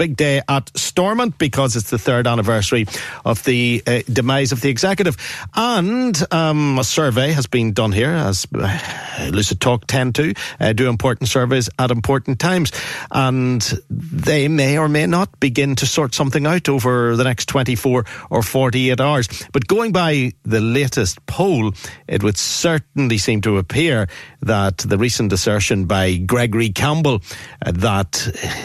Big 0.00 0.16
day 0.16 0.40
at 0.48 0.70
Stormont 0.78 1.36
because 1.36 1.76
it's 1.76 1.90
the 1.90 1.98
third 1.98 2.26
anniversary 2.26 2.86
of 3.22 3.44
the 3.44 3.82
uh, 3.86 4.00
demise 4.10 4.50
of 4.50 4.62
the 4.62 4.70
executive. 4.70 5.18
And 5.54 6.18
um, 6.32 6.78
a 6.78 6.84
survey 6.84 7.32
has 7.32 7.46
been 7.46 7.74
done 7.74 7.92
here, 7.92 8.08
as 8.08 8.46
uh, 8.54 9.28
Lucid 9.30 9.60
Talk 9.60 9.86
tend 9.86 10.14
to 10.14 10.32
uh, 10.58 10.72
do 10.72 10.88
important 10.88 11.28
surveys 11.28 11.68
at 11.78 11.90
important 11.90 12.38
times. 12.38 12.72
And 13.10 13.60
they 13.90 14.48
may 14.48 14.78
or 14.78 14.88
may 14.88 15.04
not 15.04 15.38
begin 15.38 15.76
to 15.76 15.86
sort 15.86 16.14
something 16.14 16.46
out 16.46 16.70
over 16.70 17.14
the 17.14 17.24
next 17.24 17.50
24 17.50 18.06
or 18.30 18.42
48 18.42 19.00
hours. 19.02 19.28
But 19.52 19.66
going 19.66 19.92
by 19.92 20.32
the 20.44 20.62
latest 20.62 21.26
poll, 21.26 21.74
it 22.08 22.22
would 22.22 22.38
certainly 22.38 23.18
seem 23.18 23.42
to 23.42 23.58
appear 23.58 24.08
that 24.42 24.78
the 24.78 24.98
recent 24.98 25.32
assertion 25.32 25.86
by 25.86 26.16
Gregory 26.16 26.70
Campbell 26.70 27.22
uh, 27.64 27.72
that 27.72 28.12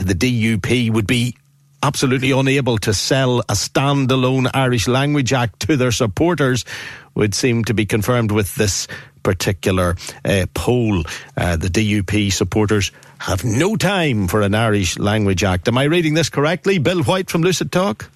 the 0.02 0.14
DUP 0.14 0.92
would 0.92 1.08
be 1.08 1.36
absolutely 1.84 2.32
unable 2.32 2.78
to 2.80 2.94
sell 2.94 3.42
a 3.42 3.54
standalone 3.54 4.50
Irish 4.54 4.88
Language 4.88 5.34
Act 5.34 5.60
to 5.62 5.78
their 5.78 5.92
supporters 5.92 6.66
would 7.14 7.36
seem 7.36 7.64
to 7.66 7.74
be 7.74 7.86
confirmed 7.86 8.32
with 8.32 8.56
this 8.56 8.88
particular 9.22 9.96
uh, 10.24 10.46
poll. 10.54 11.04
Uh, 11.38 11.58
the 11.58 11.68
DUP 11.68 12.32
supporters 12.32 12.92
have 13.20 13.44
no 13.44 13.76
time 13.76 14.28
for 14.28 14.42
an 14.42 14.56
Irish 14.56 14.98
Language 14.98 15.44
Act. 15.44 15.68
Am 15.68 15.78
I 15.78 15.84
reading 15.84 16.14
this 16.14 16.30
correctly? 16.30 16.78
Bill 16.78 17.04
White 17.04 17.30
from 17.30 17.42
Lucid 17.42 17.72
Talk? 17.72 18.10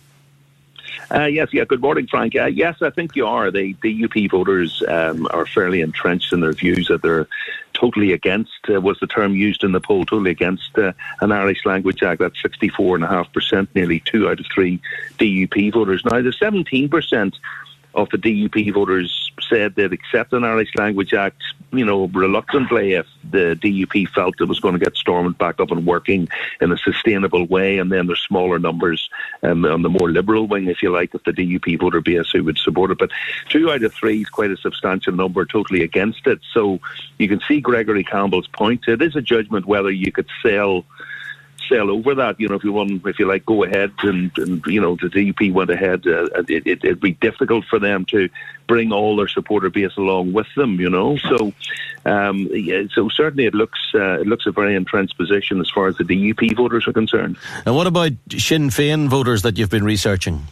Uh, 1.11 1.25
yes, 1.25 1.49
yeah. 1.53 1.65
Good 1.65 1.81
morning, 1.81 2.07
Frank. 2.07 2.35
Uh, 2.35 2.45
yes, 2.45 2.81
I 2.81 2.89
think 2.89 3.15
you 3.15 3.25
are. 3.25 3.51
The 3.51 3.75
the 3.81 4.01
DUP 4.03 4.29
voters 4.31 4.83
um, 4.87 5.27
are 5.31 5.45
fairly 5.45 5.81
entrenched 5.81 6.33
in 6.33 6.39
their 6.41 6.53
views 6.53 6.87
that 6.87 7.01
they're 7.01 7.27
totally 7.73 8.11
against, 8.11 8.69
uh, 8.69 8.79
was 8.81 8.99
the 8.99 9.07
term 9.07 9.35
used 9.35 9.63
in 9.63 9.71
the 9.71 9.79
poll, 9.79 10.05
totally 10.05 10.31
against 10.31 10.77
uh, 10.77 10.91
an 11.21 11.31
Irish 11.31 11.65
Language 11.65 12.03
Act. 12.03 12.19
That's 12.19 12.41
64.5%, 12.41 13.67
nearly 13.73 14.01
two 14.01 14.29
out 14.29 14.39
of 14.39 14.45
three 14.53 14.79
DUP 15.17 15.73
voters. 15.73 16.03
Now, 16.05 16.21
the 16.21 16.31
17% 16.31 17.33
of 17.93 18.09
the 18.09 18.17
DUP 18.17 18.73
voters 18.73 19.31
said 19.49 19.75
they'd 19.75 19.93
accept 19.93 20.33
an 20.33 20.43
Irish 20.43 20.69
Language 20.75 21.13
Act, 21.13 21.41
you 21.71 21.85
know, 21.85 22.05
reluctantly 22.07 22.93
if 22.93 23.07
the 23.31 23.57
DUP 23.61 24.09
felt 24.09 24.39
it 24.39 24.45
was 24.45 24.59
going 24.59 24.77
to 24.77 24.83
get 24.83 24.95
Stormont 24.95 25.37
back 25.37 25.59
up 25.59 25.71
and 25.71 25.85
working 25.85 26.27
in 26.61 26.71
a 26.71 26.77
sustainable 26.77 27.45
way. 27.45 27.79
And 27.79 27.91
then 27.91 28.07
there's 28.07 28.21
smaller 28.21 28.59
numbers 28.59 29.09
um, 29.43 29.65
on 29.65 29.81
the 29.81 29.89
more 29.89 30.11
liberal 30.11 30.47
wing, 30.47 30.67
if 30.67 30.83
you 30.83 30.91
like, 30.91 31.13
of 31.13 31.23
the 31.23 31.31
DUP 31.31 31.79
voter 31.79 32.01
base 32.01 32.29
who 32.31 32.43
would 32.43 32.57
support 32.57 32.91
it. 32.91 32.99
But 32.99 33.11
two 33.49 33.71
out 33.71 33.83
of 33.83 33.93
three 33.93 34.21
is 34.21 34.29
quite 34.29 34.51
a 34.51 34.57
substantial 34.57 35.13
number 35.13 35.45
totally 35.45 35.83
against 35.83 36.27
it. 36.27 36.39
So 36.53 36.79
you 37.17 37.27
can 37.27 37.41
see 37.47 37.59
Gregory 37.59 38.03
Campbell's 38.03 38.47
point. 38.47 38.87
It 38.87 39.01
is 39.01 39.15
a 39.15 39.21
judgment 39.21 39.65
whether 39.65 39.91
you 39.91 40.11
could 40.11 40.27
sell 40.43 40.85
sail 41.69 41.89
over 41.89 42.15
that. 42.15 42.39
You 42.39 42.47
know, 42.47 42.55
if 42.55 42.63
you 42.63 42.73
want, 42.73 43.05
if 43.05 43.19
you 43.19 43.27
like, 43.27 43.45
go 43.45 43.63
ahead 43.63 43.91
and, 44.03 44.31
and 44.37 44.65
you 44.65 44.81
know, 44.81 44.95
the 44.95 45.07
DUP 45.07 45.53
went 45.53 45.69
ahead, 45.69 46.05
uh, 46.07 46.25
it, 46.47 46.65
it, 46.65 46.83
it'd 46.83 46.99
be 46.99 47.13
difficult 47.13 47.65
for 47.65 47.79
them 47.79 48.05
to 48.05 48.29
bring 48.67 48.91
all 48.91 49.15
their 49.15 49.27
supporter 49.27 49.69
base 49.69 49.95
along 49.97 50.33
with 50.33 50.47
them. 50.55 50.79
You 50.79 50.89
know, 50.89 51.17
so 51.17 51.53
um, 52.05 52.49
yeah, 52.51 52.83
so 52.93 53.09
certainly 53.09 53.45
it 53.45 53.53
looks 53.53 53.79
uh, 53.93 54.19
it 54.19 54.27
looks 54.27 54.45
a 54.45 54.51
very 54.51 54.75
entrenched 54.75 55.17
position 55.17 55.59
as 55.61 55.69
far 55.69 55.87
as 55.87 55.97
the 55.97 56.03
DUP 56.03 56.55
voters 56.55 56.87
are 56.87 56.93
concerned. 56.93 57.37
And 57.65 57.75
what 57.75 57.87
about 57.87 58.11
Sinn 58.31 58.69
Féin 58.69 59.07
voters 59.07 59.41
that 59.43 59.57
you've 59.57 59.69
been 59.69 59.85
researching? 59.85 60.47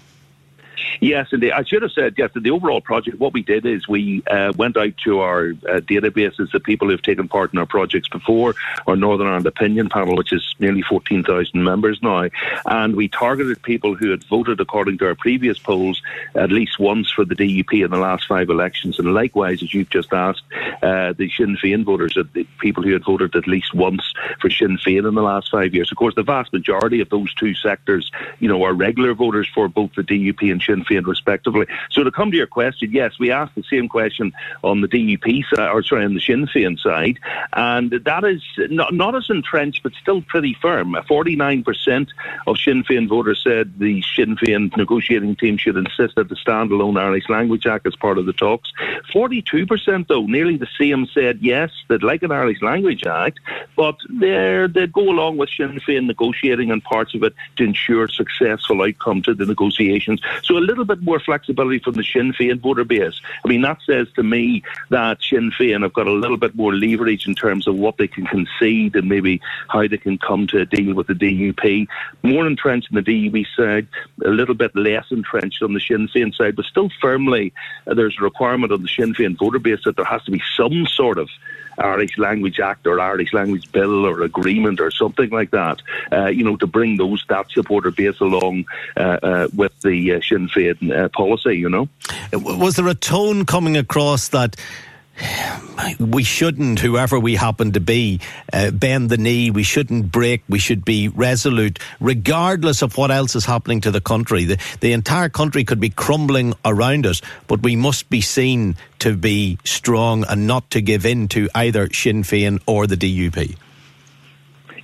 Yes, 0.99 1.27
indeed. 1.31 1.51
I 1.51 1.63
should 1.63 1.81
have 1.81 1.91
said, 1.91 2.15
yes, 2.17 2.31
the 2.35 2.51
overall 2.51 2.81
project, 2.81 3.19
what 3.19 3.33
we 3.33 3.43
did 3.43 3.65
is 3.65 3.87
we 3.87 4.23
uh, 4.27 4.53
went 4.57 4.77
out 4.77 4.93
to 5.03 5.19
our 5.19 5.49
uh, 5.49 5.79
databases 5.79 6.53
of 6.53 6.63
people 6.63 6.89
who've 6.89 7.01
taken 7.01 7.27
part 7.27 7.53
in 7.53 7.59
our 7.59 7.65
projects 7.65 8.07
before, 8.09 8.55
our 8.87 8.95
Northern 8.95 9.27
Ireland 9.27 9.45
Opinion 9.45 9.89
Panel, 9.89 10.15
which 10.15 10.33
is 10.33 10.55
nearly 10.59 10.81
14,000 10.81 11.63
members 11.63 11.99
now, 12.01 12.29
and 12.65 12.95
we 12.95 13.07
targeted 13.07 13.61
people 13.61 13.95
who 13.95 14.11
had 14.11 14.23
voted 14.25 14.59
according 14.59 14.97
to 14.99 15.07
our 15.07 15.15
previous 15.15 15.57
polls 15.57 16.01
at 16.35 16.51
least 16.51 16.79
once 16.79 17.11
for 17.11 17.25
the 17.25 17.35
DUP 17.35 17.83
in 17.83 17.91
the 17.91 17.97
last 17.97 18.27
five 18.27 18.49
elections. 18.49 18.99
And 18.99 19.13
likewise, 19.13 19.61
as 19.61 19.73
you've 19.73 19.89
just 19.89 20.13
asked, 20.13 20.43
uh, 20.81 21.13
the 21.13 21.29
Sinn 21.35 21.57
Féin 21.57 21.83
voters, 21.83 22.17
uh, 22.17 22.23
the 22.33 22.45
people 22.59 22.83
who 22.83 22.93
had 22.93 23.05
voted 23.05 23.35
at 23.35 23.47
least 23.47 23.73
once 23.73 24.13
for 24.39 24.49
Sinn 24.49 24.77
Féin 24.77 25.07
in 25.07 25.15
the 25.15 25.21
last 25.21 25.49
five 25.51 25.73
years. 25.73 25.91
Of 25.91 25.97
course, 25.97 26.15
the 26.15 26.23
vast 26.23 26.53
majority 26.53 27.01
of 27.01 27.09
those 27.09 27.33
two 27.35 27.53
sectors, 27.53 28.11
you 28.39 28.47
know, 28.47 28.63
are 28.63 28.73
regular 28.73 29.13
voters 29.13 29.47
for 29.53 29.67
both 29.67 29.93
the 29.95 30.03
DUP 30.03 30.51
and 30.51 30.61
Sinn 30.61 30.83
Féin 30.89 31.05
respectively. 31.05 31.65
So 31.91 32.03
to 32.03 32.11
come 32.11 32.31
to 32.31 32.37
your 32.37 32.47
question, 32.47 32.91
yes, 32.91 33.19
we 33.19 33.31
asked 33.31 33.55
the 33.55 33.63
same 33.63 33.87
question 33.89 34.33
on 34.63 34.81
the 34.81 34.87
DUP 34.87 35.43
side, 35.53 35.71
or 35.71 35.83
sorry, 35.83 36.05
on 36.05 36.13
the 36.13 36.19
Sinn 36.19 36.47
Féin 36.47 36.79
side, 36.79 37.19
and 37.53 37.91
that 37.91 38.23
is 38.23 38.41
not, 38.69 38.93
not 38.93 39.15
as 39.15 39.29
entrenched, 39.29 39.83
but 39.83 39.93
still 40.01 40.21
pretty 40.21 40.55
firm. 40.61 40.93
49% 40.93 42.07
of 42.45 42.57
Sinn 42.57 42.83
Féin 42.83 43.07
voters 43.07 43.41
said 43.43 43.77
the 43.77 44.03
Sinn 44.15 44.35
Féin 44.37 44.75
negotiating 44.77 45.35
team 45.35 45.57
should 45.57 45.77
insist 45.77 46.15
that 46.15 46.29
the 46.29 46.35
standalone 46.35 46.99
Irish 46.99 47.29
Language 47.29 47.65
Act 47.65 47.87
as 47.87 47.95
part 47.95 48.17
of 48.17 48.25
the 48.25 48.33
talks. 48.33 48.71
42%, 49.13 50.07
though, 50.07 50.25
nearly 50.25 50.57
the 50.57 50.67
same, 50.79 51.07
said 51.13 51.39
yes, 51.41 51.71
they'd 51.87 52.03
like 52.03 52.23
an 52.23 52.31
Irish 52.31 52.61
Language 52.61 53.05
Act, 53.05 53.39
but 53.75 53.97
they'd 54.09 54.93
go 54.93 55.09
along 55.09 55.37
with 55.37 55.49
Sinn 55.49 55.79
Féin 55.79 56.05
negotiating 56.05 56.71
and 56.71 56.83
parts 56.83 57.13
of 57.13 57.23
it 57.23 57.33
to 57.57 57.63
ensure 57.63 58.07
successful 58.07 58.81
outcome 58.81 59.21
to 59.23 59.33
the 59.33 59.45
negotiations. 59.45 60.21
So 60.43 60.57
a 60.57 60.59
little 60.59 60.76
bit 60.85 61.01
more 61.01 61.19
flexibility 61.19 61.79
from 61.79 61.93
the 61.93 62.03
Sinn 62.03 62.33
Féin 62.33 62.59
voter 62.59 62.83
base. 62.83 63.19
I 63.43 63.47
mean, 63.47 63.61
that 63.61 63.79
says 63.85 64.07
to 64.15 64.23
me 64.23 64.63
that 64.89 65.19
Sinn 65.21 65.51
Féin 65.51 65.83
have 65.83 65.93
got 65.93 66.07
a 66.07 66.11
little 66.11 66.37
bit 66.37 66.55
more 66.55 66.73
leverage 66.73 67.27
in 67.27 67.35
terms 67.35 67.67
of 67.67 67.75
what 67.75 67.97
they 67.97 68.07
can 68.07 68.25
concede 68.25 68.95
and 68.95 69.09
maybe 69.09 69.41
how 69.69 69.87
they 69.87 69.97
can 69.97 70.17
come 70.17 70.47
to 70.47 70.61
a 70.61 70.65
deal 70.65 70.93
with 70.95 71.07
the 71.07 71.13
DUP. 71.13 71.87
More 72.23 72.47
entrenched 72.47 72.89
on 72.91 73.03
the 73.03 73.29
DUP 73.29 73.45
side, 73.55 73.87
a 74.23 74.29
little 74.29 74.55
bit 74.55 74.75
less 74.75 75.05
entrenched 75.11 75.61
on 75.61 75.73
the 75.73 75.79
Sinn 75.79 76.07
Féin 76.07 76.33
side, 76.33 76.55
but 76.55 76.65
still 76.65 76.89
firmly 77.01 77.53
uh, 77.85 77.93
there's 77.93 78.17
a 78.19 78.23
requirement 78.23 78.71
on 78.71 78.81
the 78.81 78.89
Sinn 78.89 79.13
Féin 79.13 79.37
voter 79.37 79.59
base 79.59 79.79
that 79.85 79.95
there 79.95 80.05
has 80.05 80.23
to 80.23 80.31
be 80.31 80.41
some 80.55 80.85
sort 80.87 81.17
of 81.17 81.29
Irish 81.77 82.17
Language 82.17 82.59
Act 82.59 82.87
or 82.87 82.99
Irish 82.99 83.33
Language 83.33 83.71
Bill 83.71 84.05
or 84.05 84.21
agreement 84.21 84.79
or 84.79 84.91
something 84.91 85.29
like 85.29 85.51
that, 85.51 85.81
uh, 86.11 86.27
you 86.27 86.43
know, 86.43 86.55
to 86.57 86.67
bring 86.67 86.97
those 86.97 87.23
that 87.29 87.51
supporter 87.51 87.91
base 87.91 88.19
along 88.19 88.65
uh, 88.95 89.17
uh, 89.21 89.47
with 89.55 89.79
the 89.81 90.13
uh, 90.13 90.21
Sinn 90.21 90.47
Féin 90.47 90.91
uh, 90.91 91.09
policy, 91.09 91.55
you 91.55 91.69
know. 91.69 91.89
Was 92.33 92.75
there 92.75 92.87
a 92.87 92.95
tone 92.95 93.45
coming 93.45 93.77
across 93.77 94.29
that 94.29 94.55
we 95.99 96.23
shouldn't, 96.23 96.79
whoever 96.79 97.19
we 97.19 97.35
happen 97.35 97.71
to 97.73 97.79
be, 97.79 98.19
uh, 98.51 98.71
bend 98.71 99.09
the 99.09 99.17
knee. 99.17 99.51
We 99.51 99.63
shouldn't 99.63 100.11
break. 100.11 100.43
We 100.49 100.59
should 100.59 100.85
be 100.85 101.07
resolute, 101.07 101.79
regardless 101.99 102.81
of 102.81 102.97
what 102.97 103.11
else 103.11 103.35
is 103.35 103.45
happening 103.45 103.81
to 103.81 103.91
the 103.91 104.01
country. 104.01 104.45
The, 104.45 104.57
the 104.79 104.93
entire 104.93 105.29
country 105.29 105.63
could 105.63 105.79
be 105.79 105.89
crumbling 105.89 106.53
around 106.65 107.05
us, 107.05 107.21
but 107.47 107.63
we 107.63 107.75
must 107.75 108.09
be 108.09 108.21
seen 108.21 108.75
to 108.99 109.15
be 109.15 109.57
strong 109.63 110.25
and 110.27 110.47
not 110.47 110.69
to 110.71 110.81
give 110.81 111.05
in 111.05 111.27
to 111.29 111.49
either 111.53 111.91
Sinn 111.93 112.23
Féin 112.23 112.61
or 112.65 112.87
the 112.87 112.97
DUP. 112.97 113.57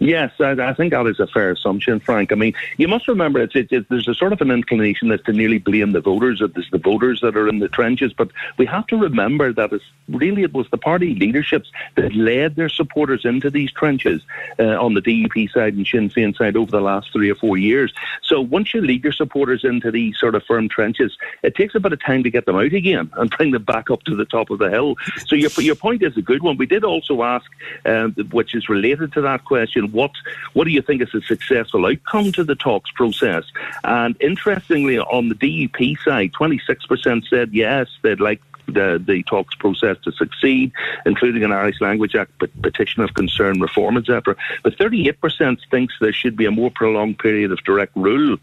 Yes, 0.04 0.34
I, 0.42 0.52
I, 0.52 0.74
think 0.74 0.92
that 0.92 1.08
is 1.08 1.22
a 1.22 1.28
fair 1.28 1.52
assumption, 1.52 2.02
Frank. 2.02 2.34
I 2.34 2.36
mean, 2.36 2.54
you 2.76 2.90
must 2.90 3.08
remember 3.08 3.40
it's, 3.40 3.56
it, 3.56 3.72
it, 3.72 3.88
there's 3.88 4.10
a 4.10 4.14
sort 4.14 4.34
of 4.34 4.42
an 4.42 4.52
inclination 4.52 5.08
that's 5.08 5.24
to 5.24 5.32
nearly 5.32 5.60
blame 5.60 5.94
the 5.94 6.02
voters, 6.02 6.40
that 6.40 6.58
it's 6.58 6.70
the 6.72 6.78
voters 6.78 7.22
that 7.22 7.38
are 7.38 7.48
in 7.48 7.60
the 7.60 7.70
trenches. 7.70 8.12
But 8.12 8.30
we 8.58 8.66
have 8.66 8.86
to 8.88 8.98
remember 8.98 9.54
that 9.54 9.72
it's 9.72 9.86
really 10.10 10.44
it 10.44 10.54
was 10.54 10.68
the 10.72 10.78
party 10.78 11.16
leaderships 11.16 11.72
that 11.96 12.14
led 12.14 12.58
their 12.58 12.68
supporters 12.68 13.24
into 13.24 13.50
these 13.50 13.72
trenches 13.72 14.22
uh, 14.60 14.76
on 14.78 14.94
the 14.94 15.02
DUP 15.02 15.50
side 15.54 15.76
and 15.76 15.88
Sinn 15.88 16.10
Féin 16.10 16.36
side 16.36 16.58
over 16.58 16.70
the 16.70 16.82
last 16.82 17.14
three 17.14 17.30
or 17.30 17.36
four 17.36 17.58
years. 17.58 17.94
So 18.24 18.42
once 18.42 18.74
you 18.74 18.82
lead 18.82 19.06
your 19.06 19.14
supporters 19.14 19.64
into 19.64 19.90
these 19.90 20.20
sort 20.20 20.36
of 20.36 20.44
firm 20.44 20.68
trenches, 20.68 21.18
it 21.44 21.56
takes 21.56 21.76
a 21.76 21.80
bit 21.80 21.94
of 21.94 22.04
time 22.04 22.24
to 22.24 22.30
get 22.30 22.46
them 22.46 22.58
out 22.58 22.74
again 22.74 23.10
and 23.16 23.30
bring 23.30 23.52
them 23.52 23.64
back 23.64 23.90
up 23.90 24.04
to 24.04 24.18
the 24.18 24.26
top 24.26 24.50
of 24.50 24.60
the 24.60 24.70
hill. 24.70 24.98
So 25.28 25.38
your 25.38 25.50
your 25.60 25.76
point 25.76 26.04
is 26.04 26.18
a 26.18 26.22
good 26.22 26.44
one. 26.44 26.58
We 26.58 26.66
did 26.66 26.84
also 26.84 27.24
ask, 27.24 27.50
um, 27.86 28.12
which 28.32 28.54
is 28.54 28.68
related 28.68 29.14
to 29.14 29.22
that 29.22 29.46
question 29.46 29.93
what 29.94 30.12
what 30.54 30.66
do 30.66 30.72
you 30.72 30.82
think 30.82 31.02
is 31.02 31.14
a 31.14 31.22
successful 31.22 31.86
outcome 31.86 32.32
to 32.34 32.44
the 32.44 32.56
talks 32.56 32.92
process? 32.92 33.46
And 33.84 34.16
interestingly, 34.20 35.00
on 35.00 35.30
the 35.30 35.36
DUP 35.36 35.98
side, 36.04 36.34
26% 36.34 37.28
said 37.30 37.54
yes, 37.54 37.88
they'd 38.02 38.20
like 38.20 38.42
the, 38.68 39.02
the 39.06 39.24
talks 39.24 39.56
process 39.56 39.98
to 40.04 40.12
succeed, 40.12 40.72
including 41.06 41.44
an 41.44 41.52
Irish 41.52 41.82
Language 41.82 42.16
Act 42.16 42.32
petition 42.62 43.04
of 43.04 43.14
concern 43.14 43.60
reform, 43.60 43.98
etc. 43.98 44.36
But 44.64 44.78
38% 44.78 45.60
thinks 45.70 45.96
there 46.00 46.14
should 46.14 46.36
be 46.36 46.46
a 46.46 46.52
more 46.52 46.72
prolonged 46.72 47.20
period 47.20 47.52
of 47.52 47.64
direct 47.64 47.96
rule, 47.96 48.38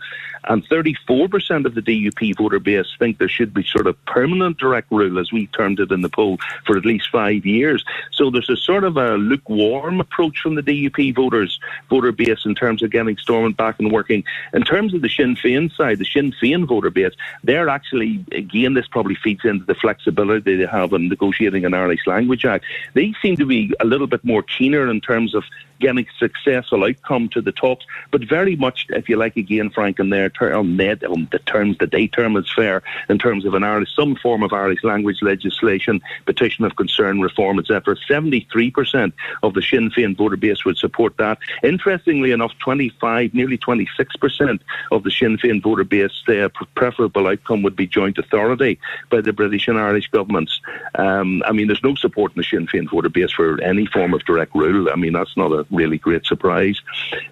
and 0.44 0.66
34% 0.68 1.66
of 1.66 1.74
the 1.74 1.82
DUP 1.82 2.36
voter 2.36 2.58
base 2.58 2.86
think 2.98 3.18
there 3.18 3.28
should 3.28 3.52
be 3.52 3.62
sort 3.62 3.86
of 3.86 4.02
permanent 4.06 4.58
direct 4.58 4.90
rule, 4.90 5.18
as 5.18 5.32
we 5.32 5.46
termed 5.48 5.80
it 5.80 5.90
in 5.90 6.02
the 6.02 6.08
poll, 6.08 6.38
for 6.66 6.76
at 6.76 6.84
least 6.84 7.08
five 7.10 7.44
years. 7.44 7.84
So 8.12 8.30
there's 8.30 8.50
a 8.50 8.56
sort 8.56 8.84
of 8.84 8.96
a 8.96 9.16
lukewarm 9.16 10.00
approach 10.00 10.40
from 10.40 10.54
the 10.54 10.62
DUP 10.62 11.14
voters 11.14 11.60
voter 11.88 12.12
base 12.12 12.44
in 12.44 12.54
terms 12.54 12.82
of 12.82 12.90
getting 12.90 13.16
Stormont 13.16 13.56
back 13.56 13.78
and 13.78 13.92
working. 13.92 14.24
In 14.52 14.62
terms 14.62 14.94
of 14.94 15.02
the 15.02 15.08
Sinn 15.08 15.36
Féin 15.36 15.74
side, 15.74 15.98
the 15.98 16.04
Sinn 16.04 16.32
Féin 16.32 16.66
voter 16.66 16.90
base, 16.90 17.14
they're 17.44 17.68
actually 17.68 18.24
again 18.32 18.74
this 18.74 18.88
probably 18.88 19.14
feeds 19.14 19.44
into 19.44 19.64
the 19.64 19.74
flexibility 19.74 20.09
they 20.10 20.66
have 20.66 20.92
in 20.92 21.08
negotiating 21.08 21.64
an 21.64 21.74
Irish 21.74 22.06
Language 22.06 22.44
Act. 22.44 22.64
They 22.94 23.14
seem 23.22 23.36
to 23.36 23.46
be 23.46 23.72
a 23.80 23.84
little 23.84 24.06
bit 24.06 24.24
more 24.24 24.42
keener 24.42 24.90
in 24.90 25.00
terms 25.00 25.34
of 25.34 25.44
getting 25.80 26.06
successful 26.18 26.84
outcome 26.84 27.28
to 27.30 27.40
the 27.40 27.52
talks, 27.52 27.86
but 28.10 28.22
very 28.22 28.54
much, 28.54 28.86
if 28.90 29.08
you 29.08 29.16
like, 29.16 29.36
again, 29.36 29.70
Frank, 29.70 29.98
in 29.98 30.10
their 30.10 30.28
term, 30.28 30.52
on 30.52 30.76
the 30.76 31.40
terms 31.46 31.78
that 31.78 31.90
they 31.90 32.06
term 32.06 32.36
as 32.36 32.50
fair 32.54 32.82
in 33.08 33.18
terms 33.18 33.44
of 33.46 33.54
an 33.54 33.64
Irish, 33.64 33.88
some 33.96 34.14
form 34.16 34.42
of 34.42 34.52
Irish 34.52 34.84
language 34.84 35.22
legislation, 35.22 36.02
petition 36.26 36.64
of 36.64 36.76
concern, 36.76 37.20
reform, 37.20 37.58
etc. 37.58 37.96
Seventy-three 38.06 38.70
percent 38.70 39.14
of 39.42 39.54
the 39.54 39.62
Sinn 39.62 39.90
Féin 39.90 40.16
voter 40.16 40.36
base 40.36 40.64
would 40.64 40.76
support 40.76 41.16
that. 41.16 41.38
Interestingly 41.62 42.30
enough, 42.30 42.52
twenty-five, 42.58 43.32
nearly 43.32 43.56
twenty-six 43.56 44.16
percent 44.16 44.62
of 44.92 45.02
the 45.02 45.10
Sinn 45.10 45.38
Féin 45.38 45.62
voter 45.62 45.84
base 45.84 46.22
their 46.26 46.50
preferable 46.50 47.26
outcome 47.26 47.62
would 47.62 47.76
be 47.76 47.86
joint 47.86 48.18
authority 48.18 48.78
by 49.08 49.20
the 49.20 49.32
British 49.32 49.66
and 49.66 49.78
Irish 49.78 49.99
governments. 50.06 50.60
Um, 50.94 51.42
I 51.46 51.52
mean, 51.52 51.66
there's 51.66 51.82
no 51.82 51.94
support 51.94 52.32
in 52.32 52.38
the 52.38 52.44
Sinn 52.44 52.66
Féin 52.66 52.90
voter 52.90 53.08
base 53.08 53.32
for 53.32 53.60
any 53.60 53.86
form 53.86 54.14
of 54.14 54.24
direct 54.24 54.54
rule. 54.54 54.88
I 54.90 54.96
mean, 54.96 55.12
that's 55.12 55.36
not 55.36 55.52
a 55.52 55.66
really 55.70 55.98
great 55.98 56.24
surprise. 56.26 56.80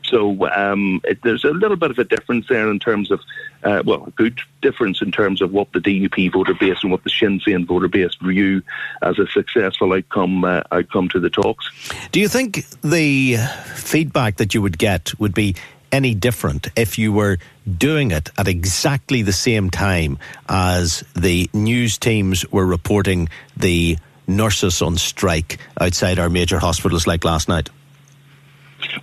So 0.05 0.49
um, 0.51 1.01
it, 1.05 1.23
there's 1.23 1.45
a 1.45 1.51
little 1.51 1.77
bit 1.77 1.91
of 1.91 1.99
a 1.99 2.05
difference 2.05 2.47
there 2.49 2.71
in 2.71 2.79
terms 2.79 3.11
of, 3.11 3.21
uh, 3.63 3.83
well, 3.85 4.05
a 4.07 4.11
good 4.11 4.41
difference 4.63 5.03
in 5.03 5.13
terms 5.13 5.41
of 5.43 5.53
what 5.53 5.73
the 5.73 5.81
DUP 5.81 6.33
voter 6.33 6.55
base 6.55 6.79
and 6.83 6.91
what 6.91 7.05
the 7.05 7.11
Sinn 7.11 7.41
Féin 7.41 7.67
voter 7.67 7.89
base 7.89 8.15
view 8.23 8.63
as 9.03 9.19
a 9.19 9.27
successful 9.29 9.93
outcome 9.93 10.45
uh, 10.45 10.63
outcome 10.73 11.09
to 11.11 11.21
the 11.21 11.31
talks. 11.31 11.71
Do 12.13 12.21
you 12.21 12.29
think 12.29 12.65
the 12.81 13.37
feedback 13.75 14.37
that 14.37 14.55
you 14.55 14.63
would 14.63 14.79
get 14.79 15.19
would 15.19 15.35
be 15.35 15.55
any 15.93 16.15
different 16.15 16.69
if 16.77 16.99
you 16.99 17.13
were 17.13 17.39
doing 17.77 18.11
it 18.11 18.31
at 18.39 18.49
exactly 18.49 19.23
the 19.23 19.33
same 19.33 19.71
time 19.71 20.19
as 20.49 21.05
the 21.15 21.49
news 21.53 21.99
teams 21.99 22.51
were 22.51 22.67
reporting 22.67 23.29
the 23.57 23.99
nurses 24.27 24.83
on 24.83 24.97
strike 24.97 25.59
outside 25.81 26.19
our 26.19 26.29
major 26.29 26.59
hospitals 26.59 27.07
like 27.07 27.25
last 27.25 27.49
night? 27.49 27.71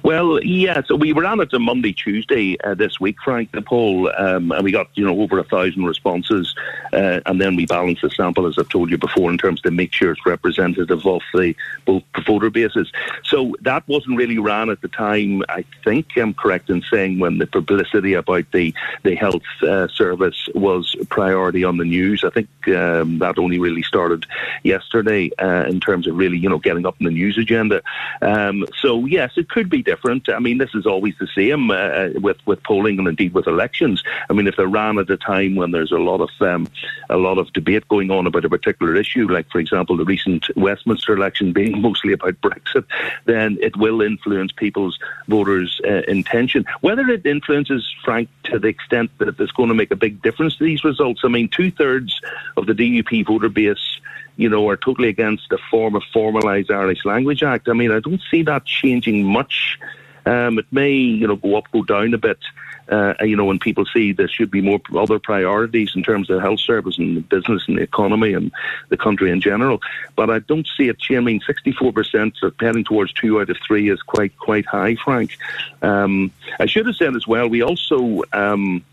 Well, 0.03 0.43
yeah. 0.43 0.81
So 0.85 0.95
we 0.95 1.11
ran 1.11 1.39
it 1.39 1.53
on 1.53 1.63
Monday, 1.63 1.93
Tuesday 1.93 2.57
uh, 2.63 2.75
this 2.75 2.99
week, 2.99 3.17
Frank, 3.23 3.51
the 3.51 3.61
poll, 3.61 4.11
um, 4.17 4.51
and 4.51 4.63
we 4.63 4.71
got 4.71 4.89
you 4.95 5.05
know 5.05 5.19
over 5.21 5.39
a 5.39 5.43
thousand 5.43 5.85
responses, 5.85 6.55
uh, 6.93 7.21
and 7.25 7.41
then 7.41 7.55
we 7.55 7.65
balanced 7.65 8.01
the 8.01 8.09
sample, 8.09 8.45
as 8.47 8.57
I've 8.57 8.69
told 8.69 8.89
you 8.89 8.97
before, 8.97 9.31
in 9.31 9.37
terms 9.37 9.61
to 9.61 9.71
make 9.71 9.93
sure 9.93 10.11
it's 10.11 10.25
representative 10.25 11.05
of 11.05 11.21
the 11.33 11.55
both 11.85 12.03
voter 12.25 12.49
bases. 12.49 12.91
So 13.23 13.55
that 13.61 13.87
wasn't 13.87 14.17
really 14.17 14.37
ran 14.37 14.69
at 14.69 14.81
the 14.81 14.87
time. 14.87 15.43
I 15.49 15.65
think 15.83 16.07
I'm 16.17 16.33
correct 16.33 16.69
in 16.69 16.81
saying 16.83 17.19
when 17.19 17.37
the 17.37 17.47
publicity 17.47 18.13
about 18.13 18.45
the 18.51 18.73
the 19.03 19.15
health 19.15 19.43
uh, 19.61 19.87
service 19.87 20.47
was 20.55 20.95
priority 21.09 21.63
on 21.63 21.77
the 21.77 21.85
news. 21.85 22.23
I 22.23 22.29
think 22.29 22.47
um, 22.69 23.19
that 23.19 23.37
only 23.37 23.59
really 23.59 23.83
started 23.83 24.25
yesterday 24.63 25.31
uh, 25.39 25.65
in 25.67 25.79
terms 25.79 26.07
of 26.07 26.15
really 26.15 26.37
you 26.37 26.49
know 26.49 26.59
getting 26.59 26.85
up 26.85 26.95
in 26.99 27.05
the 27.05 27.11
news 27.11 27.37
agenda. 27.37 27.81
Um, 28.21 28.65
so 28.79 29.05
yes, 29.05 29.33
it 29.37 29.49
could 29.49 29.69
be 29.75 29.83
different. 29.83 30.29
I 30.29 30.39
mean, 30.39 30.57
this 30.57 30.73
is 30.73 30.85
always 30.85 31.15
the 31.19 31.27
same 31.35 31.69
uh, 31.69 32.19
with 32.21 32.37
with 32.45 32.63
polling 32.63 32.97
and 32.97 33.07
indeed 33.07 33.33
with 33.33 33.45
elections. 33.45 34.03
I 34.29 34.33
mean, 34.33 34.47
if 34.47 34.55
they're 34.55 34.67
ran 34.67 34.97
at 34.99 35.09
a 35.09 35.17
time 35.17 35.55
when 35.55 35.71
there's 35.71 35.91
a 35.91 35.97
lot 35.97 36.21
of 36.21 36.29
um, 36.39 36.67
a 37.09 37.17
lot 37.17 37.37
of 37.37 37.51
debate 37.51 37.85
going 37.89 38.09
on 38.09 38.25
about 38.25 38.45
a 38.45 38.49
particular 38.49 38.95
issue, 38.95 39.27
like 39.27 39.49
for 39.49 39.59
example 39.59 39.97
the 39.97 40.05
recent 40.05 40.45
Westminster 40.55 41.13
election 41.13 41.51
being 41.51 41.81
mostly 41.87 42.13
about 42.13 42.39
Brexit, 42.39 42.85
then 43.25 43.57
it 43.61 43.75
will 43.75 44.01
influence 44.01 44.53
people's 44.53 44.97
voters' 45.27 45.81
uh, 45.85 46.03
intention. 46.07 46.65
Whether 46.79 47.09
it 47.09 47.25
influences 47.25 47.83
Frank 48.05 48.29
to 48.45 48.59
the 48.59 48.69
extent 48.69 49.11
that 49.17 49.39
it's 49.39 49.51
going 49.51 49.69
to 49.69 49.75
make 49.75 49.91
a 49.91 49.97
big 49.97 50.21
difference 50.21 50.55
to 50.57 50.63
these 50.63 50.85
results, 50.85 51.21
I 51.25 51.27
mean, 51.27 51.49
two 51.49 51.71
thirds 51.71 52.21
of 52.55 52.65
the 52.65 52.73
DUP 52.73 53.25
voter 53.25 53.49
base 53.49 53.99
you 54.37 54.49
know, 54.49 54.67
are 54.69 54.77
totally 54.77 55.09
against 55.09 55.49
the 55.49 55.57
form 55.69 55.95
of 55.95 56.03
formalised 56.13 56.71
Irish 56.71 57.05
Language 57.05 57.43
Act. 57.43 57.69
I 57.69 57.73
mean, 57.73 57.91
I 57.91 57.99
don't 57.99 58.21
see 58.29 58.43
that 58.43 58.65
changing 58.65 59.23
much. 59.23 59.79
Um, 60.25 60.57
it 60.57 60.65
may, 60.71 60.91
you 60.91 61.27
know, 61.27 61.35
go 61.35 61.55
up, 61.55 61.71
go 61.71 61.83
down 61.83 62.13
a 62.13 62.17
bit. 62.17 62.39
Uh, 62.87 63.15
you 63.21 63.35
know, 63.35 63.45
when 63.45 63.57
people 63.57 63.85
see 63.85 64.11
there 64.11 64.27
should 64.27 64.51
be 64.51 64.61
more 64.61 64.79
other 64.95 65.17
priorities 65.17 65.93
in 65.95 66.03
terms 66.03 66.29
of 66.29 66.39
health 66.39 66.59
service 66.59 66.99
and 66.99 67.27
business 67.29 67.63
and 67.67 67.79
the 67.79 67.81
economy 67.81 68.33
and 68.33 68.51
the 68.89 68.97
country 68.97 69.31
in 69.31 69.41
general. 69.41 69.81
But 70.15 70.29
I 70.29 70.39
don't 70.39 70.67
see 70.77 70.87
it 70.89 70.99
changing. 70.99 71.41
Sixty-four 71.41 71.93
percent 71.93 72.37
heading 72.59 72.83
towards 72.83 73.11
two 73.13 73.39
out 73.39 73.49
of 73.49 73.57
three 73.65 73.89
is 73.89 74.01
quite 74.03 74.37
quite 74.37 74.67
high, 74.67 74.95
Frank. 75.03 75.35
Um, 75.81 76.31
I 76.59 76.67
should 76.67 76.85
have 76.85 76.95
said 76.95 77.15
as 77.15 77.25
well. 77.25 77.47
We 77.47 77.63
also. 77.63 78.21
Um, 78.33 78.83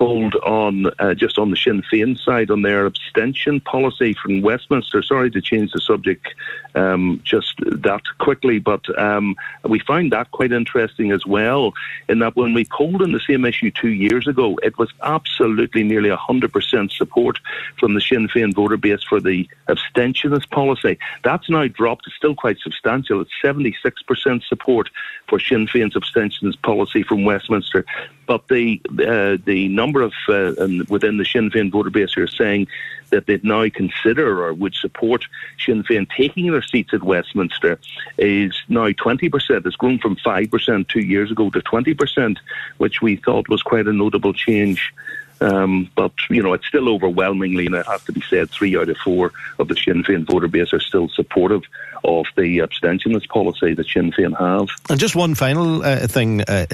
on 0.00 0.86
uh, 0.98 1.14
just 1.14 1.38
on 1.38 1.50
the 1.50 1.56
Sinn 1.56 1.82
Féin 1.82 2.18
side 2.18 2.50
on 2.50 2.62
their 2.62 2.86
abstention 2.86 3.60
policy 3.60 4.14
from 4.14 4.40
Westminster. 4.40 5.02
Sorry 5.02 5.30
to 5.30 5.40
change 5.40 5.72
the 5.72 5.80
subject 5.80 6.34
um, 6.74 7.20
just 7.24 7.54
that 7.58 8.02
quickly, 8.18 8.58
but 8.58 8.82
um, 8.98 9.36
we 9.68 9.78
found 9.80 10.12
that 10.12 10.30
quite 10.30 10.52
interesting 10.52 11.12
as 11.12 11.26
well. 11.26 11.74
In 12.08 12.20
that 12.20 12.36
when 12.36 12.54
we 12.54 12.64
polled 12.64 13.02
on 13.02 13.12
the 13.12 13.20
same 13.20 13.44
issue 13.44 13.70
two 13.70 13.90
years 13.90 14.26
ago, 14.26 14.58
it 14.62 14.78
was 14.78 14.92
absolutely 15.02 15.82
nearly 15.82 16.10
100% 16.10 16.92
support 16.92 17.38
from 17.78 17.94
the 17.94 18.00
Sinn 18.00 18.28
Féin 18.28 18.54
voter 18.54 18.76
base 18.76 19.02
for 19.02 19.20
the 19.20 19.48
abstentionist 19.68 20.50
policy. 20.50 20.98
That's 21.24 21.50
now 21.50 21.66
dropped. 21.66 22.06
It's 22.06 22.16
still 22.16 22.34
quite 22.34 22.58
substantial. 22.60 23.20
It's 23.20 23.32
76% 23.42 24.42
support 24.44 24.88
for 25.28 25.38
Sinn 25.38 25.66
Féin's 25.66 25.94
abstentionist 25.94 26.62
policy 26.62 27.02
from 27.02 27.24
Westminster. 27.24 27.84
But 28.26 28.46
the 28.46 28.80
uh, 28.86 29.42
the 29.44 29.66
number 29.68 29.89
of 29.96 30.12
uh, 30.28 30.52
within 30.88 31.16
the 31.16 31.24
Sinn 31.24 31.50
Féin 31.50 31.70
voter 31.70 31.90
base 31.90 32.12
who 32.12 32.22
are 32.22 32.26
saying 32.26 32.68
that 33.10 33.26
they'd 33.26 33.44
now 33.44 33.68
consider 33.68 34.44
or 34.44 34.54
would 34.54 34.74
support 34.74 35.24
Sinn 35.64 35.82
Féin 35.82 36.08
taking 36.16 36.50
their 36.50 36.62
seats 36.62 36.94
at 36.94 37.02
Westminster 37.02 37.78
is 38.18 38.54
now 38.68 38.88
20%. 38.88 39.66
It's 39.66 39.76
grown 39.76 39.98
from 39.98 40.16
5% 40.16 40.88
two 40.88 41.00
years 41.00 41.30
ago 41.30 41.50
to 41.50 41.60
20%, 41.60 42.38
which 42.78 43.02
we 43.02 43.16
thought 43.16 43.48
was 43.48 43.62
quite 43.62 43.86
a 43.86 43.92
notable 43.92 44.32
change. 44.32 44.94
Um, 45.40 45.90
but, 45.96 46.12
you 46.28 46.42
know, 46.42 46.52
it's 46.52 46.66
still 46.66 46.88
overwhelmingly, 46.88 47.66
and 47.66 47.74
it 47.74 47.86
has 47.86 48.04
to 48.04 48.12
be 48.12 48.20
said, 48.28 48.50
three 48.50 48.76
out 48.76 48.88
of 48.88 48.96
four 48.98 49.32
of 49.58 49.68
the 49.68 49.74
Sinn 49.74 50.04
Féin 50.04 50.26
voter 50.26 50.48
base 50.48 50.72
are 50.72 50.80
still 50.80 51.08
supportive 51.08 51.62
of 52.04 52.26
the 52.36 52.58
abstentionist 52.58 53.28
policy 53.28 53.74
that 53.74 53.86
Sinn 53.86 54.12
Féin 54.12 54.38
have. 54.38 54.68
And 54.88 55.00
just 55.00 55.16
one 55.16 55.34
final 55.34 55.82
uh, 55.82 56.06
thing 56.06 56.42
uh, 56.42 56.66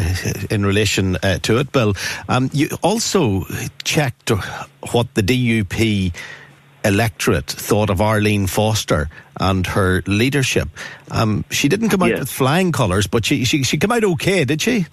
in 0.50 0.66
relation 0.66 1.16
uh, 1.16 1.38
to 1.42 1.58
it, 1.58 1.70
Bill. 1.72 1.94
Um, 2.28 2.50
you 2.52 2.68
also 2.82 3.44
checked 3.84 4.30
what 4.92 5.14
the 5.14 5.22
DUP 5.22 6.12
electorate 6.84 7.46
thought 7.46 7.90
of 7.90 8.00
Arlene 8.00 8.46
Foster 8.46 9.08
and 9.38 9.66
her 9.66 10.02
leadership. 10.06 10.68
Um, 11.10 11.44
she 11.50 11.68
didn't 11.68 11.88
come 11.88 12.02
out 12.02 12.10
yes. 12.10 12.18
with 12.20 12.30
flying 12.30 12.72
colours, 12.72 13.06
but 13.06 13.24
she, 13.24 13.44
she, 13.44 13.64
she 13.64 13.76
came 13.76 13.92
out 13.92 14.04
okay, 14.04 14.44
did 14.44 14.62
she? 14.62 14.86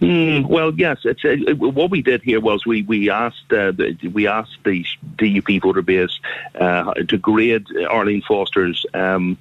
Mm, 0.00 0.48
well, 0.48 0.72
yes. 0.74 0.98
It's, 1.04 1.24
uh, 1.24 1.54
what 1.54 1.90
we 1.90 2.02
did 2.02 2.22
here 2.22 2.40
was 2.40 2.66
we 2.66 2.82
we 2.82 3.10
asked 3.10 3.52
uh, 3.52 3.72
the, 3.72 3.96
we 4.12 4.26
asked 4.26 4.58
the 4.64 4.84
DUP 5.16 5.62
voter 5.62 5.82
base 5.82 6.18
uh, 6.56 6.92
to 6.94 7.18
grade 7.18 7.66
Arlene 7.88 8.22
Foster's. 8.22 8.84
Um, 8.94 9.38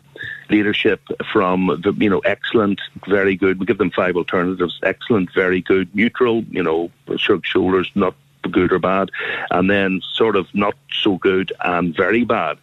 leadership 0.50 1.02
from 1.32 1.68
the 1.84 1.94
you 1.98 2.10
know 2.10 2.20
excellent, 2.20 2.80
very 3.08 3.36
good. 3.36 3.60
We 3.60 3.66
give 3.66 3.78
them 3.78 3.92
five 3.92 4.16
alternatives: 4.16 4.80
excellent, 4.84 5.34
very 5.34 5.62
good, 5.62 5.94
neutral. 5.94 6.44
You 6.44 6.64
know, 6.64 6.92
shrug 7.18 7.46
shoulders, 7.46 7.92
not 7.96 8.16
good 8.52 8.72
or 8.72 8.80
bad, 8.80 9.10
and 9.52 9.70
then 9.70 10.02
sort 10.14 10.36
of 10.36 10.48
not 10.54 10.76
so 10.92 11.18
good 11.18 11.52
and 11.64 11.96
very 11.96 12.24
bad. 12.24 12.58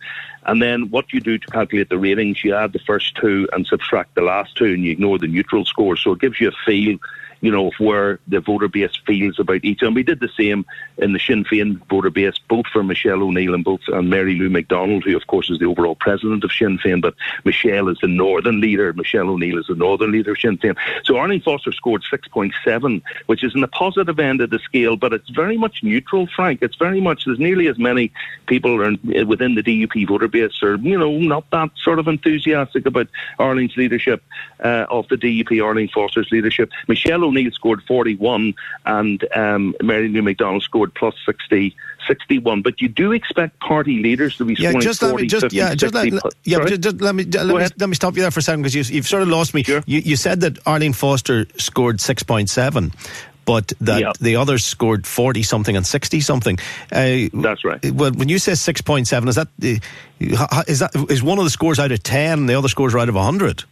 And 0.47 0.62
then 0.62 0.90
what 0.90 1.12
you 1.12 1.20
do 1.20 1.38
to 1.38 1.47
calculate 1.49 1.90
the 1.90 1.99
ratings, 1.99 2.42
you 2.42 2.54
add 2.54 2.73
the 2.73 2.78
first 2.78 3.14
two 3.16 3.49
and 3.52 3.66
subtract 3.66 4.14
the 4.14 4.23
last 4.23 4.56
two, 4.56 4.66
and 4.66 4.85
you 4.85 4.92
ignore 4.92 5.18
the 5.18 5.26
neutral 5.26 5.64
score. 5.64 5.97
So 5.97 6.12
it 6.12 6.20
gives 6.20 6.40
you 6.40 6.49
a 6.49 6.64
feel 6.64 6.99
you 7.40 7.50
know, 7.50 7.68
of 7.68 7.75
where 7.78 8.18
the 8.28 8.40
voter 8.40 8.68
base 8.68 8.97
feels 9.06 9.38
about 9.38 9.64
each. 9.64 9.82
And 9.82 9.94
we 9.94 10.02
did 10.02 10.20
the 10.20 10.28
same 10.37 10.64
in 10.99 11.12
the 11.12 11.18
Sinn 11.18 11.44
Féin 11.44 11.80
voter 11.88 12.11
base, 12.11 12.38
both 12.49 12.66
for 12.66 12.82
Michelle 12.82 13.23
O'Neill 13.23 13.54
and 13.54 13.64
both 13.64 13.80
and 13.88 14.11
Mary 14.11 14.35
Lou 14.37 14.50
McDonald, 14.50 15.04
who 15.04 15.16
of 15.16 15.26
course 15.26 15.50
is 15.50 15.59
the 15.59 15.66
overall 15.66 15.94
president 15.94 16.44
of 16.44 16.52
Sinn 16.52 16.78
Féin, 16.78 17.00
but 17.00 17.14
Michelle 17.44 17.88
is 17.88 17.99
the 18.00 18.09
northern 18.09 18.61
leader. 18.61 18.92
Michelle 18.92 19.30
O'Neill 19.30 19.59
is 19.59 19.66
the 19.66 19.75
northern 19.75 20.12
leader 20.12 20.32
of 20.32 20.40
Sinn 20.40 20.59
Féin. 20.59 20.76
So 21.04 21.16
Arlene 21.16 21.40
Foster 21.40 21.73
scored 21.73 22.02
6.7, 22.12 23.02
which 23.26 23.42
is 23.42 23.54
in 23.54 23.61
the 23.61 23.68
positive 23.68 24.18
end 24.18 24.40
of 24.40 24.50
the 24.50 24.59
scale, 24.59 24.97
but 24.97 25.12
it's 25.12 25.30
very 25.30 25.56
much 25.56 25.82
neutral, 25.82 26.26
Frank. 26.26 26.62
It's 26.62 26.76
very 26.76 27.00
much, 27.00 27.25
there's 27.25 27.38
nearly 27.38 27.68
as 27.68 27.78
many 27.78 28.12
people 28.47 28.76
within 28.76 29.54
the 29.54 29.62
DUP 29.62 30.06
voter 30.09 30.28
base 30.28 30.62
are, 30.62 30.76
you 30.76 30.99
know, 30.99 31.18
not 31.18 31.49
that 31.50 31.70
sort 31.82 31.99
of 31.99 32.09
enthusiastic 32.09 32.87
about 32.87 33.09
Arlene's 33.38 33.76
leadership 33.76 34.23
uh, 34.62 34.87
of 34.90 35.09
the 35.09 35.16
DUP, 35.16 35.62
Arlene 35.64 35.88
Foster's 35.88 36.30
leadership. 36.30 36.70
Michelle 36.88 37.30
O'Neill 37.31 37.51
scored 37.53 37.83
41 37.87 38.55
and 38.87 39.25
um, 39.35 39.75
Mary 39.83 40.09
Lou 40.09 40.23
McDonald 40.23 40.63
scored 40.63 40.95
plus 40.95 41.15
60, 41.27 41.75
61. 42.07 42.63
But 42.63 42.81
you 42.81 42.89
do 42.89 43.13
expect 43.13 43.59
party 43.61 44.03
leaders 44.03 44.37
to 44.39 44.45
be 44.45 44.55
yeah, 44.55 44.71
scoring 44.71 44.85
just 44.85 45.01
40, 45.01 45.13
let 45.15 45.23
me, 45.23 45.29
just, 45.29 45.43
50, 45.43 45.57
yeah, 45.57 45.75
just 45.75 45.95
60. 45.95 46.11
let, 46.11 46.23
yeah, 46.45 46.65
just, 46.67 46.81
just 46.81 47.01
let 47.01 47.15
me 47.15 47.25
let 47.25 47.47
me, 47.47 47.69
let 47.79 47.89
me 47.89 47.95
stop 47.95 48.17
you 48.17 48.23
there 48.23 48.31
for 48.31 48.41
a 48.41 48.43
second 48.43 48.63
because 48.63 48.75
you, 48.75 48.95
you've 48.95 49.09
sort 49.09 49.23
of 49.23 49.29
lost 49.29 49.55
me. 49.55 49.63
Sure. 49.63 49.83
You, 49.87 50.01
you 50.01 50.17
said 50.17 50.41
that 50.41 50.59
Arlene 50.67 50.93
Foster 50.93 51.47
scored 51.57 51.99
6.7 51.99 52.93
but 53.47 53.73
that 53.81 54.01
Yeah. 54.01 54.13
the 54.21 54.37
others 54.37 54.65
scored 54.65 55.07
40 55.07 55.43
something 55.43 55.77
and 55.77 55.85
60 55.85 56.21
something. 56.21 56.59
Uh, 56.93 57.29
That's 57.33 57.65
right. 57.65 57.85
Well, 57.93 58.13
when 58.13 58.29
you 58.29 58.39
say 58.39 58.53
6.7, 58.53 59.29
is 59.29 59.35
that, 59.35 59.49
uh, 59.49 60.63
is 60.69 60.79
that 60.81 60.91
is 61.11 61.23
one 61.23 61.39
of 61.39 61.45
the 61.45 61.51
scores 61.51 61.81
out 61.81 61.91
of 61.91 62.01
10 62.03 62.41
and 62.41 62.49
the 62.49 62.55
other 62.55 62.69
scores 62.69 62.95
are 62.95 62.99
out 62.99 63.09
of 63.09 63.17
100? 63.17 63.65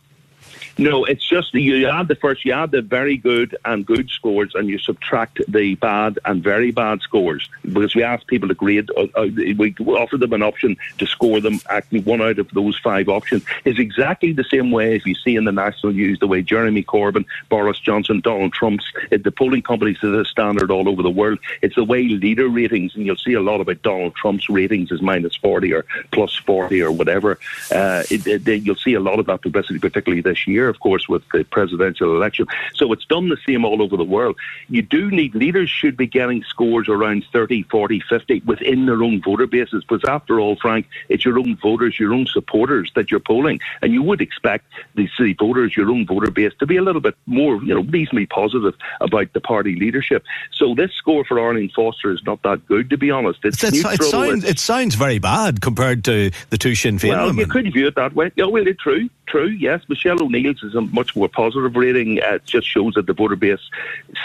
No, 0.81 1.05
it's 1.05 1.29
just 1.29 1.53
you 1.55 1.89
add 1.89 2.07
the 2.07 2.15
first, 2.15 2.45
you 2.45 2.53
add 2.53 2.71
the 2.71 2.83
very 2.83 3.17
good 3.17 3.57
and 3.65 3.85
good 3.85 4.09
scores, 4.11 4.55
and 4.55 4.69
you 4.69 4.79
subtract 4.79 5.41
the 5.49 5.75
bad 5.75 6.21
and 6.25 6.41
very 6.41 6.71
bad 6.71 7.01
scores 7.01 7.49
because 7.63 7.97
we 7.97 8.05
ask 8.05 8.25
people 8.29 8.47
to 8.47 8.55
grade. 8.55 8.89
Uh, 8.97 9.09
uh, 9.17 9.27
we 9.57 9.75
offer 9.89 10.17
them 10.17 10.33
an 10.33 10.43
option 10.43 10.77
to 10.99 11.07
score 11.07 11.41
them. 11.41 11.59
Actually, 11.69 12.03
one 12.03 12.23
out 12.23 12.39
of 12.39 12.49
those 12.51 12.79
five 12.79 13.09
options 13.09 13.43
is 13.65 13.81
exactly 13.81 14.33
the 14.33 14.45
same 14.45 14.71
way 14.71 14.95
as 14.95 15.05
you 15.05 15.17
see 15.17 15.35
in 15.35 15.45
the 15.45 15.53
national 15.53 15.93
news. 15.95 16.21
The 16.21 16.29
way 16.29 16.43
Jeremy 16.43 16.85
Corbyn, 16.85 17.25
Boris 17.49 17.81
Johnson, 17.81 18.21
Donald 18.21 18.53
Trump's, 18.53 18.87
uh, 19.11 19.19
the 19.21 19.33
polling 19.33 19.63
companies 19.63 20.01
are 20.05 20.11
the 20.11 20.25
standard 20.25 20.71
all 20.71 20.89
over 20.89 21.03
the 21.03 21.11
world. 21.11 21.41
It's 21.61 21.75
the 21.75 21.83
way 21.83 22.05
leader 22.05 22.49
ratings, 22.49 22.95
and 22.95 23.05
you'll 23.05 23.17
see 23.17 23.33
a 23.33 23.41
lot 23.41 23.61
about 23.61 23.83
Donald 23.83 24.15
Trump's 24.15 24.49
ratings 24.49 24.93
is 24.93 25.03
minus 25.03 25.35
forty 25.35 25.75
or 25.75 25.85
plus 26.13 26.37
forty 26.37 26.81
or 26.81 26.93
whatever. 26.93 27.41
Uh, 27.73 28.05
it, 28.09 28.25
it, 28.29 28.63
you'll 28.63 28.77
see 28.77 28.95
a 28.95 29.01
lot 29.01 29.19
of 29.19 29.27
that 29.27 29.43
publicity, 29.43 29.81
particularly 29.81 30.23
this 30.23 30.47
year 30.47 30.68
of 30.69 30.81
course, 30.81 31.09
with 31.09 31.23
the 31.33 31.45
presidential 31.45 32.15
election. 32.17 32.47
So 32.75 32.93
it's 32.93 33.05
done 33.07 33.29
the 33.29 33.37
same 33.47 33.65
all 33.65 33.83
over 33.83 33.97
the 33.97 34.05
world. 34.05 34.37
You 34.69 34.83
do 34.83 35.11
need 35.11 35.35
leaders 35.35 35.71
should 35.71 35.97
be 35.97 36.07
getting 36.07 36.43
scores 36.45 36.89
around 36.89 37.25
30, 37.33 37.65
40, 37.65 38.01
50 38.09 38.41
within 38.47 38.87
their 38.87 39.03
own 39.03 39.23
voter 39.23 39.47
bases. 39.47 39.85
Because 39.85 40.09
after 40.09 40.41
all, 40.41 40.57
Frank, 40.57 40.87
it's 41.09 41.25
your 41.25 41.39
own 41.39 41.57
voters, 41.57 41.99
your 41.99 42.13
own 42.13 42.27
supporters 42.27 42.91
that 42.95 43.11
you're 43.11 43.21
polling. 43.21 43.61
And 43.83 43.93
you 43.93 44.03
would 44.03 44.21
expect 44.21 44.67
the 44.95 45.09
city 45.17 45.35
voters, 45.35 45.77
your 45.77 45.91
own 45.91 46.07
voter 46.07 46.31
base, 46.31 46.53
to 46.61 46.67
be 46.67 46.77
a 46.77 46.83
little 46.83 47.01
bit 47.01 47.15
more, 47.27 47.57
you 47.63 47.75
know, 47.75 47.83
reasonably 47.83 48.27
positive 48.27 48.75
about 49.01 49.33
the 49.33 49.41
party 49.41 49.77
leadership. 49.77 50.25
So 50.53 50.75
this 50.75 50.93
score 50.93 51.25
for 51.25 51.41
Arlene 51.41 51.71
Foster 51.75 52.11
is 52.11 52.23
not 52.25 52.43
that 52.43 52.67
good, 52.67 52.91
to 52.91 52.97
be 52.99 53.11
honest. 53.11 53.41
It's, 53.45 53.63
It's- 53.63 53.85
it, 53.85 54.03
sounds, 54.03 54.45
it 54.45 54.59
sounds 54.59 54.95
very 54.95 55.19
bad 55.19 55.61
compared 55.61 56.05
to 56.05 56.31
the 56.51 56.59
two 56.59 56.75
Sinn 56.75 56.99
Féin 56.99 57.11
well, 57.11 57.27
women. 57.27 57.39
you 57.41 57.47
could 57.47 57.73
view 57.73 57.87
it 57.87 57.95
that 57.97 58.15
way. 58.15 58.31
Yeah, 58.37 58.47
well, 58.47 58.67
it's 58.67 58.83
true. 58.83 59.09
True, 59.29 59.49
yes. 59.49 59.83
Michelle 59.89 60.23
O'Neill's 60.23 60.63
is 60.63 60.75
a 60.75 60.81
much 60.81 61.15
more 61.15 61.29
positive 61.29 61.77
rating. 61.77 62.23
Uh, 62.23 62.37
it 62.37 62.47
just 62.47 62.67
shows 62.67 62.95
that 62.95 63.07
the 63.07 63.13
voter 63.13 63.37
base 63.37 63.61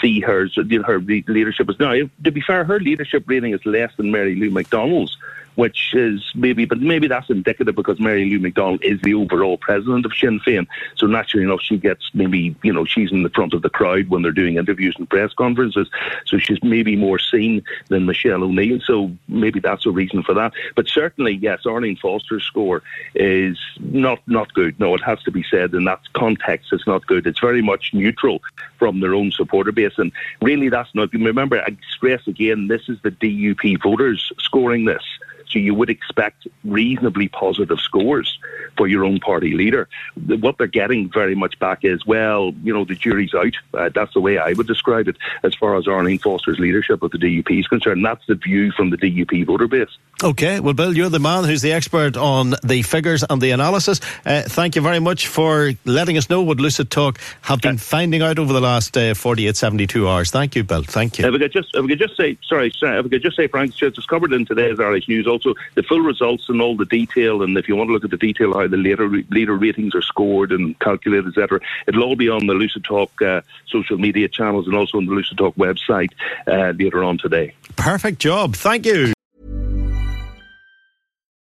see 0.00 0.20
her, 0.20 0.48
her 0.86 0.98
leadership 1.00 1.68
is 1.68 1.78
now. 1.78 1.92
To 2.24 2.30
be 2.30 2.40
fair, 2.40 2.64
her 2.64 2.80
leadership 2.80 3.24
rating 3.26 3.52
is 3.52 3.64
less 3.66 3.92
than 3.96 4.10
Mary 4.10 4.34
Lou 4.34 4.50
McDonald's, 4.50 5.16
which 5.54 5.94
is 5.94 6.22
maybe, 6.34 6.64
but 6.64 6.80
maybe 6.80 7.06
that's 7.06 7.30
indicative 7.30 7.74
because 7.74 8.00
Mary 8.00 8.28
Lou 8.28 8.38
McDonald 8.38 8.82
is 8.82 9.00
the 9.02 9.14
overall 9.14 9.58
president 9.58 10.04
of 10.04 10.12
Sinn 10.14 10.40
Féin. 10.40 10.66
So 10.96 11.06
naturally 11.06 11.44
enough, 11.44 11.60
she 11.62 11.76
gets 11.76 12.10
maybe, 12.14 12.56
you 12.62 12.72
know, 12.72 12.84
she's 12.84 13.12
in 13.12 13.22
the 13.22 13.30
front 13.30 13.54
of 13.54 13.62
the 13.62 13.70
crowd 13.70 14.08
when 14.08 14.22
they're 14.22 14.32
doing 14.32 14.56
interviews 14.56 14.94
and 14.98 15.08
press 15.08 15.32
conferences. 15.32 15.88
So 16.26 16.38
she's 16.38 16.62
maybe 16.62 16.96
more 16.96 17.18
seen 17.18 17.62
than 17.88 18.06
Michelle 18.06 18.42
O'Neill. 18.42 18.80
So 18.84 19.12
maybe 19.28 19.60
that's 19.60 19.86
a 19.86 19.90
reason 19.90 20.22
for 20.22 20.34
that. 20.34 20.52
But 20.74 20.88
certainly, 20.88 21.34
yes, 21.34 21.66
Arlene 21.66 21.96
Foster's 21.96 22.44
score 22.44 22.82
is 23.14 23.58
not, 23.78 24.20
not 24.26 24.52
good. 24.54 24.78
No, 24.80 24.94
it 24.94 25.02
has 25.02 25.22
to 25.22 25.30
be 25.30 25.44
said 25.50 25.74
in 25.74 25.84
that 25.84 26.00
context, 26.14 26.72
it's 26.72 26.86
not 26.86 27.06
good. 27.06 27.26
It's 27.26 27.40
very 27.40 27.62
much 27.62 27.90
neutral 27.92 28.42
from 28.78 29.00
their 29.00 29.14
own 29.14 29.30
supporter 29.30 29.72
base. 29.72 29.98
And 29.98 30.12
really, 30.42 30.68
that's 30.68 30.94
not, 30.94 31.12
remember, 31.12 31.60
I 31.60 31.76
stress 31.94 32.26
again, 32.26 32.68
this 32.68 32.88
is 32.88 32.98
the 33.02 33.10
DUP 33.10 33.82
voters 33.82 34.32
scoring 34.38 34.84
this. 34.84 35.02
So 35.48 35.58
you 35.58 35.74
would 35.74 35.90
expect 35.90 36.46
reasonably 36.64 37.28
positive 37.28 37.78
scores 37.80 38.38
for 38.76 38.86
your 38.86 39.04
own 39.04 39.20
party 39.20 39.54
leader. 39.54 39.88
What 40.26 40.58
they're 40.58 40.66
getting 40.66 41.10
very 41.10 41.34
much 41.34 41.58
back 41.58 41.84
is, 41.84 42.04
well, 42.06 42.52
you 42.62 42.72
know, 42.72 42.84
the 42.84 42.94
jury's 42.94 43.34
out. 43.34 43.54
Uh, 43.72 43.90
that's 43.94 44.14
the 44.14 44.20
way 44.20 44.38
I 44.38 44.52
would 44.52 44.66
describe 44.66 45.08
it 45.08 45.16
as 45.42 45.54
far 45.54 45.76
as 45.76 45.86
Arlene 45.86 46.18
Foster's 46.18 46.58
leadership 46.58 47.02
of 47.02 47.10
the 47.10 47.18
DUP 47.18 47.60
is 47.60 47.68
concerned. 47.68 48.04
That's 48.04 48.24
the 48.26 48.34
view 48.34 48.72
from 48.72 48.90
the 48.90 48.96
DUP 48.96 49.46
voter 49.46 49.68
base. 49.68 49.88
Okay, 50.22 50.60
well, 50.60 50.74
Bill, 50.74 50.96
you're 50.96 51.08
the 51.08 51.18
man 51.18 51.44
who's 51.44 51.60
the 51.60 51.72
expert 51.72 52.16
on 52.16 52.54
the 52.62 52.82
figures 52.82 53.24
and 53.28 53.42
the 53.42 53.50
analysis. 53.50 54.00
Uh, 54.24 54.42
thank 54.42 54.76
you 54.76 54.82
very 54.82 55.00
much 55.00 55.26
for 55.26 55.72
letting 55.84 56.16
us 56.16 56.30
know 56.30 56.42
what 56.42 56.58
Lucid 56.58 56.90
Talk 56.90 57.18
have 57.42 57.60
been 57.60 57.78
finding 57.78 58.22
out 58.22 58.38
over 58.38 58.52
the 58.52 58.60
last 58.60 58.96
uh, 58.96 59.14
48, 59.14 59.56
72 59.56 60.08
hours. 60.08 60.30
Thank 60.30 60.54
you, 60.54 60.64
Bill. 60.64 60.82
Thank 60.82 61.18
you. 61.18 61.26
If 61.26 61.32
we 61.32 61.38
could 61.38 61.52
just, 61.52 61.68
if 61.74 61.82
we 61.82 61.88
could 61.88 61.98
just 61.98 62.16
say, 62.16 62.38
sorry, 62.46 62.72
sorry, 62.78 62.98
if 62.98 63.04
we 63.04 63.10
could 63.10 63.22
just 63.22 63.36
say, 63.36 63.48
Frank, 63.48 63.74
just 63.74 64.08
covered 64.08 64.32
in 64.32 64.46
today's 64.46 64.78
Irish 64.80 65.08
News. 65.08 65.26
Also, 65.34 65.54
the 65.74 65.82
full 65.82 66.00
results 66.00 66.48
and 66.48 66.60
all 66.60 66.76
the 66.76 66.86
detail, 66.86 67.42
and 67.42 67.56
if 67.58 67.68
you 67.68 67.76
want 67.76 67.88
to 67.88 67.92
look 67.92 68.04
at 68.04 68.10
the 68.10 68.16
detail 68.16 68.54
how 68.54 68.66
the 68.66 68.76
later 68.76 69.08
leader 69.30 69.56
ratings 69.56 69.94
are 69.94 70.02
scored 70.02 70.52
and 70.52 70.78
calculated, 70.78 71.28
etc., 71.28 71.60
it'll 71.86 72.04
all 72.04 72.16
be 72.16 72.28
on 72.28 72.46
the 72.46 72.54
Lucid 72.54 72.84
Talk 72.84 73.10
uh, 73.20 73.42
social 73.66 73.98
media 73.98 74.28
channels 74.28 74.66
and 74.66 74.76
also 74.76 74.98
on 74.98 75.06
the 75.06 75.12
Lucid 75.12 75.38
Talk 75.38 75.54
website 75.56 76.12
uh, 76.46 76.72
later 76.78 77.04
on 77.04 77.18
today. 77.18 77.54
Perfect 77.76 78.18
job. 78.20 78.54
Thank 78.54 78.86
you. 78.86 79.12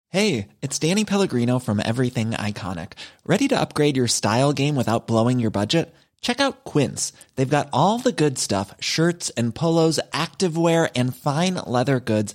Hey, 0.08 0.48
it's 0.60 0.78
Danny 0.78 1.06
Pellegrino 1.06 1.58
from 1.58 1.80
Everything 1.80 2.32
Iconic. 2.32 2.92
Ready 3.24 3.48
to 3.48 3.58
upgrade 3.58 3.96
your 3.96 4.08
style 4.08 4.52
game 4.52 4.76
without 4.76 5.06
blowing 5.06 5.40
your 5.40 5.50
budget? 5.50 5.94
Check 6.22 6.38
out 6.38 6.64
Quince. 6.64 7.12
They've 7.34 7.48
got 7.48 7.68
all 7.72 7.98
the 7.98 8.12
good 8.12 8.38
stuff 8.38 8.74
shirts 8.78 9.30
and 9.30 9.54
polos, 9.54 9.98
activewear, 10.12 10.90
and 10.94 11.16
fine 11.16 11.54
leather 11.66 11.98
goods, 11.98 12.34